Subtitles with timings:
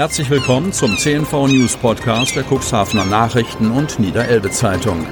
[0.00, 5.06] Herzlich willkommen zum CNV News Podcast der Cuxhavener Nachrichten und Niederelbe Zeitung.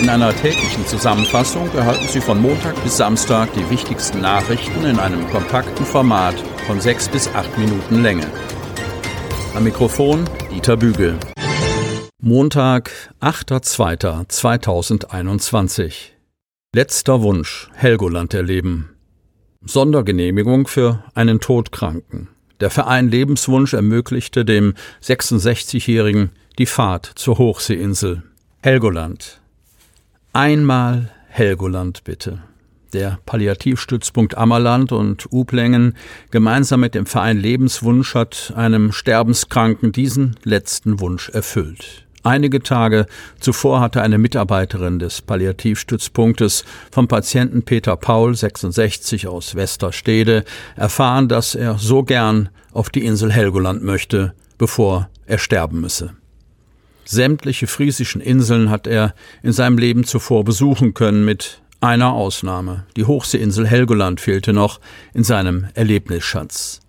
[0.00, 5.28] In einer täglichen Zusammenfassung erhalten Sie von Montag bis Samstag die wichtigsten Nachrichten in einem
[5.30, 6.36] kompakten Format
[6.68, 8.30] von sechs bis acht Minuten Länge.
[9.56, 11.18] Am Mikrofon Dieter Bügel.
[12.22, 16.12] Montag, 8.2.2021.
[16.72, 18.90] Letzter Wunsch Helgoland erleben.
[19.64, 22.28] Sondergenehmigung für einen Todkranken.
[22.60, 28.22] Der Verein Lebenswunsch ermöglichte dem 66-Jährigen die Fahrt zur Hochseeinsel.
[28.62, 29.40] Helgoland.
[30.32, 32.42] Einmal Helgoland bitte.
[32.94, 35.96] Der Palliativstützpunkt Ammerland und Uplängen
[36.30, 42.05] gemeinsam mit dem Verein Lebenswunsch hat einem Sterbenskranken diesen letzten Wunsch erfüllt.
[42.26, 43.06] Einige Tage
[43.38, 50.44] zuvor hatte eine Mitarbeiterin des Palliativstützpunktes vom Patienten Peter Paul, 66 aus Westerstede,
[50.74, 56.14] erfahren, dass er so gern auf die Insel Helgoland möchte, bevor er sterben müsse.
[57.04, 59.14] Sämtliche friesischen Inseln hat er
[59.44, 62.86] in seinem Leben zuvor besuchen können, mit einer Ausnahme.
[62.96, 64.80] Die Hochseeinsel Helgoland fehlte noch
[65.14, 66.80] in seinem Erlebnisschatz.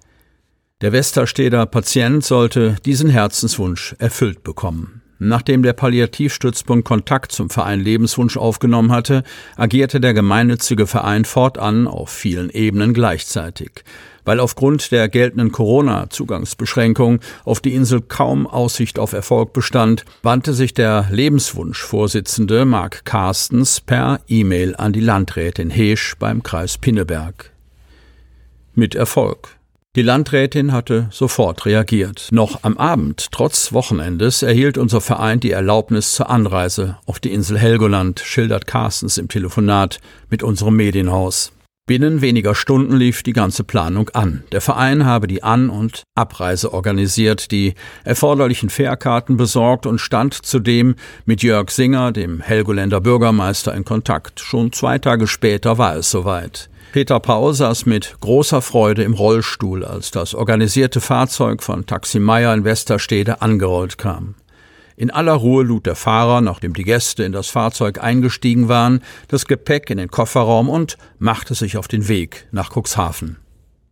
[0.82, 5.04] Der Westersteder Patient sollte diesen Herzenswunsch erfüllt bekommen.
[5.20, 9.24] Nachdem der Palliativstützpunkt Kontakt zum Verein Lebenswunsch aufgenommen hatte,
[9.56, 13.84] agierte der gemeinnützige Verein fortan auf vielen Ebenen gleichzeitig.
[14.26, 20.74] Weil aufgrund der geltenden Corona-Zugangsbeschränkung auf die Insel kaum Aussicht auf Erfolg bestand, wandte sich
[20.74, 27.52] der Lebenswunsch-Vorsitzende Mark Carstens per E-Mail an die Landrätin Heesch beim Kreis Pinneberg.
[28.76, 29.57] Mit Erfolg.
[29.98, 32.28] Die Landrätin hatte sofort reagiert.
[32.30, 37.58] Noch am Abend, trotz Wochenendes, erhielt unser Verein die Erlaubnis zur Anreise auf die Insel
[37.58, 39.98] Helgoland, schildert Carstens im Telefonat
[40.30, 41.52] mit unserem Medienhaus.
[41.88, 44.44] Binnen weniger Stunden lief die ganze Planung an.
[44.52, 50.94] Der Verein habe die An- und Abreise organisiert, die erforderlichen Fährkarten besorgt und stand zudem
[51.26, 54.42] mit Jörg Singer, dem Helgoländer Bürgermeister, in Kontakt.
[54.42, 56.70] Schon zwei Tage später war es soweit.
[56.94, 62.54] Peter Paul saß mit großer Freude im Rollstuhl, als das organisierte Fahrzeug von Taxi Meier
[62.54, 64.36] in Westerstede angerollt kam.
[64.96, 69.46] In aller Ruhe lud der Fahrer, nachdem die Gäste in das Fahrzeug eingestiegen waren, das
[69.46, 73.38] Gepäck in den Kofferraum und machte sich auf den Weg nach Cuxhaven.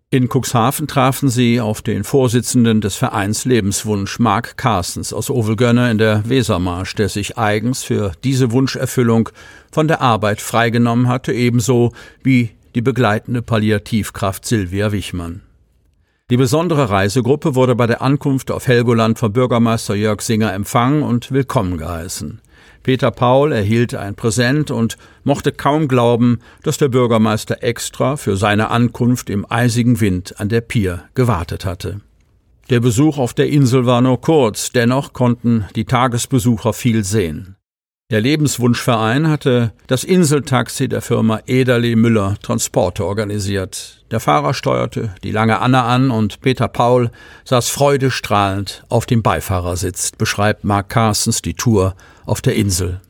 [0.10, 5.98] In Cuxhaven trafen sie auf den Vorsitzenden des Vereins Lebenswunsch, Mark Carstens aus Ovelgönne in
[5.98, 9.30] der Wesermarsch, der sich eigens für diese Wunscherfüllung
[9.72, 11.92] von der Arbeit freigenommen hatte, ebenso
[12.24, 15.42] wie die begleitende Palliativkraft Silvia Wichmann.
[16.30, 21.32] Die besondere Reisegruppe wurde bei der Ankunft auf Helgoland von Bürgermeister Jörg Singer empfangen und
[21.32, 22.42] willkommen geheißen.
[22.84, 28.70] Peter Paul erhielt ein Präsent und mochte kaum glauben, dass der Bürgermeister extra für seine
[28.70, 32.02] Ankunft im eisigen Wind an der Pier gewartet hatte.
[32.70, 37.56] Der Besuch auf der Insel war nur kurz, dennoch konnten die Tagesbesucher viel sehen.
[38.12, 44.06] Der Lebenswunschverein hatte das Inseltaxi der Firma Ederle Müller Transporte organisiert.
[44.12, 47.10] Der Fahrer steuerte die lange Anna an und Peter Paul
[47.46, 51.96] saß freudestrahlend auf dem Beifahrersitz, beschreibt Mark Carstens die Tour
[52.28, 53.02] auf der Insel.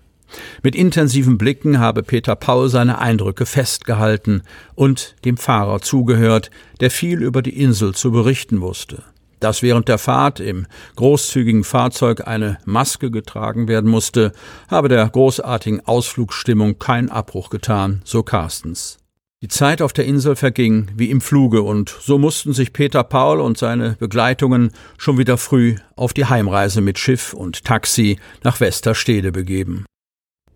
[0.63, 4.43] Mit intensiven Blicken habe Peter Paul seine Eindrücke festgehalten
[4.75, 9.03] und dem Fahrer zugehört, der viel über die Insel zu berichten wusste.
[9.45, 14.31] Dass während der Fahrt im großzügigen Fahrzeug eine Maske getragen werden musste,
[14.71, 18.97] habe der großartigen Ausflugsstimmung keinen Abbruch getan, so Carstens.
[19.43, 23.39] Die Zeit auf der Insel verging wie im Fluge, und so mussten sich Peter Paul
[23.39, 29.31] und seine Begleitungen schon wieder früh auf die Heimreise mit Schiff und Taxi nach Westerstede
[29.31, 29.85] begeben.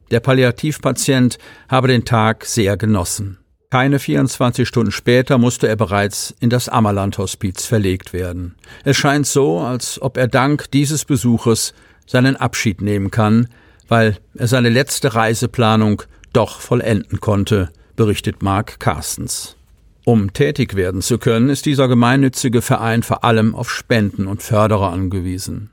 [0.10, 1.38] Der Palliativpatient
[1.70, 3.38] habe den Tag sehr genossen.
[3.72, 8.56] Keine 24 Stunden später musste er bereits in das Ammerland-Hospiz verlegt werden.
[8.84, 11.76] Es scheint so, als ob er dank dieses Besuches
[12.08, 13.48] seinen Abschied nehmen kann,
[13.88, 16.02] weil er seine letzte Reiseplanung
[16.34, 19.56] doch vollenden konnte, berichtet Mark Carstens.
[20.04, 24.92] Um tätig werden zu können, ist dieser gemeinnützige Verein vor allem auf Spenden und Förderer
[24.92, 25.70] angewiesen.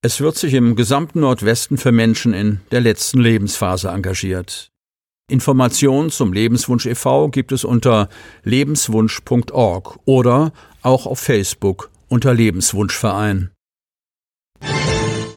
[0.00, 4.70] Es wird sich im gesamten Nordwesten für Menschen in der letzten Lebensphase engagiert.
[5.30, 7.28] Informationen zum Lebenswunsch e.V.
[7.28, 8.08] gibt es unter
[8.42, 13.50] lebenswunsch.org oder auch auf Facebook unter Lebenswunschverein.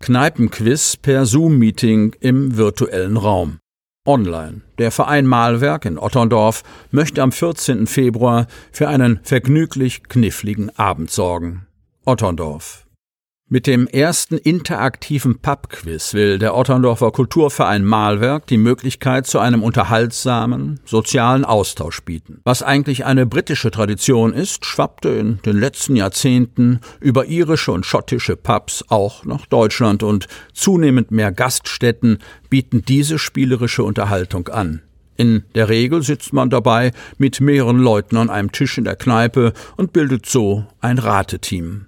[0.01, 3.59] Kneipenquiz per Zoom-Meeting im virtuellen Raum.
[4.05, 4.61] Online.
[4.77, 7.87] Der Verein Malwerk in Otterndorf möchte am 14.
[7.87, 11.67] Februar für einen vergnüglich kniffligen Abend sorgen.
[12.05, 12.86] Otterndorf.
[13.49, 20.81] Mit dem ersten interaktiven Pubquiz will der Otterndorfer Kulturverein Malwerk die Möglichkeit zu einem unterhaltsamen,
[20.83, 22.41] sozialen Austausch bieten.
[22.43, 28.35] Was eigentlich eine britische Tradition ist, schwappte in den letzten Jahrzehnten über irische und schottische
[28.35, 32.17] Pubs auch nach Deutschland und zunehmend mehr Gaststätten
[32.49, 34.81] bieten diese spielerische Unterhaltung an.
[35.15, 39.53] In der Regel sitzt man dabei mit mehreren Leuten an einem Tisch in der Kneipe
[39.77, 41.85] und bildet so ein Rateteam.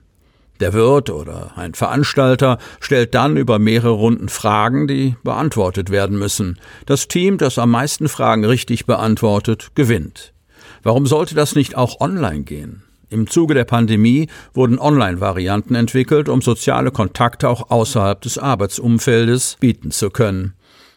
[0.59, 6.59] Der Wirt oder ein Veranstalter stellt dann über mehrere Runden Fragen, die beantwortet werden müssen.
[6.85, 10.33] Das Team, das am meisten Fragen richtig beantwortet, gewinnt.
[10.83, 12.83] Warum sollte das nicht auch online gehen?
[13.09, 19.91] Im Zuge der Pandemie wurden Online-Varianten entwickelt, um soziale Kontakte auch außerhalb des Arbeitsumfeldes bieten
[19.91, 20.53] zu können.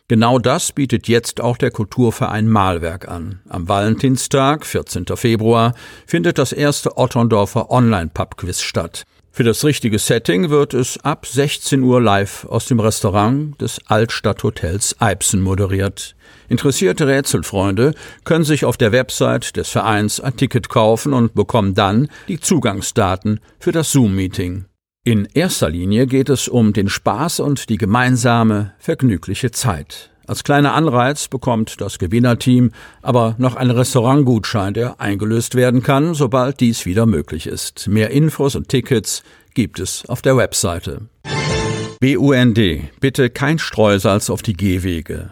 [0.08, 3.40] Genau das bietet jetzt auch der Kulturverein Malwerk an.
[3.48, 5.06] Am Valentinstag, 14.
[5.14, 5.74] Februar,
[6.06, 9.04] findet das erste Otterndorfer Online-Pub-Quiz statt.
[9.34, 15.00] Für das richtige Setting wird es ab 16 Uhr live aus dem Restaurant des Altstadthotels
[15.00, 16.14] Eibsen moderiert.
[16.50, 17.94] Interessierte Rätselfreunde
[18.24, 23.40] können sich auf der Website des Vereins ein Ticket kaufen und bekommen dann die Zugangsdaten
[23.58, 24.66] für das Zoom-Meeting.
[25.02, 30.11] In erster Linie geht es um den Spaß und die gemeinsame, vergnügliche Zeit.
[30.26, 32.70] Als kleiner Anreiz bekommt das Gewinnerteam
[33.02, 37.88] aber noch einen Restaurantgutschein, der eingelöst werden kann, sobald dies wieder möglich ist.
[37.88, 39.22] Mehr Infos und Tickets
[39.54, 41.02] gibt es auf der Webseite.
[42.00, 42.58] BUND,
[43.00, 45.30] bitte kein Streusalz auf die Gehwege.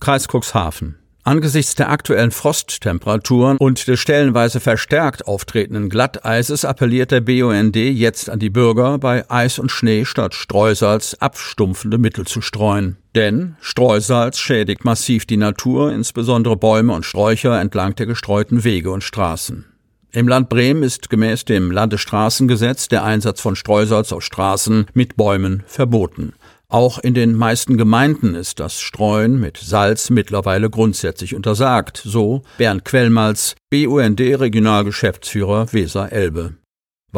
[0.00, 0.96] Kreis Cuxhaven.
[1.24, 8.38] Angesichts der aktuellen Frosttemperaturen und des stellenweise verstärkt auftretenden Glatteises appelliert der BUND jetzt an
[8.38, 12.96] die Bürger, bei Eis und Schnee statt Streusalz abstumpfende Mittel zu streuen.
[13.14, 19.04] Denn Streusalz schädigt massiv die Natur, insbesondere Bäume und Sträucher entlang der gestreuten Wege und
[19.04, 19.66] Straßen.
[20.10, 25.62] Im Land Bremen ist gemäß dem Landesstraßengesetz der Einsatz von Streusalz auf Straßen mit Bäumen
[25.66, 26.32] verboten.
[26.70, 32.84] Auch in den meisten Gemeinden ist das Streuen mit Salz mittlerweile grundsätzlich untersagt, so Bernd
[32.84, 36.56] Quellmals, BUND Regionalgeschäftsführer Weser-Elbe.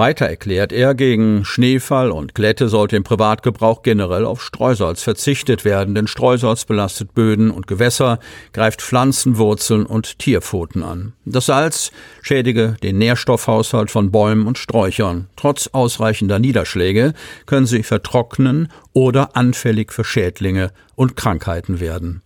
[0.01, 5.95] Weiter erklärt er, gegen Schneefall und Glätte sollte im Privatgebrauch generell auf Streusalz verzichtet werden,
[5.95, 8.19] denn Streusalz belastet Böden und Gewässer,
[8.55, 11.13] greift Pflanzenwurzeln und Tierpfoten an.
[11.27, 11.93] Das Salz
[12.23, 15.29] schädige den Nährstoffhaushalt von Bäumen und Sträuchern.
[15.37, 17.13] Trotz ausreichender Niederschläge
[17.45, 22.23] können sie vertrocknen oder anfällig für Schädlinge und Krankheiten werden.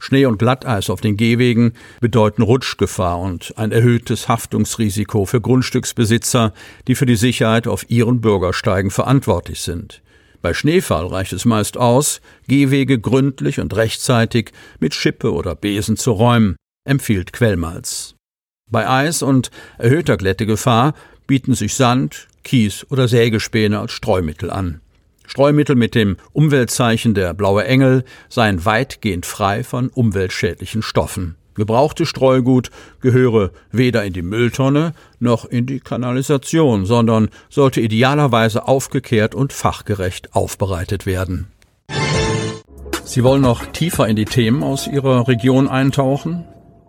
[0.00, 6.52] Schnee und Glatteis auf den Gehwegen bedeuten Rutschgefahr und ein erhöhtes Haftungsrisiko für Grundstücksbesitzer,
[6.86, 10.02] die für die Sicherheit auf ihren Bürgersteigen verantwortlich sind.
[10.42, 16.12] Bei Schneefall reicht es meist aus, Gehwege gründlich und rechtzeitig mit Schippe oder Besen zu
[16.12, 18.14] räumen, empfiehlt Quellmalz.
[18.70, 20.94] Bei Eis und erhöhter Glättegefahr
[21.26, 24.80] bieten sich Sand, Kies oder Sägespäne als Streumittel an.
[25.26, 31.36] Streumittel mit dem Umweltzeichen der blaue Engel seien weitgehend frei von umweltschädlichen Stoffen.
[31.54, 32.70] Gebrauchte Streugut
[33.00, 40.34] gehöre weder in die Mülltonne noch in die Kanalisation, sondern sollte idealerweise aufgekehrt und fachgerecht
[40.34, 41.48] aufbereitet werden.
[43.04, 46.44] Sie wollen noch tiefer in die Themen aus Ihrer Region eintauchen?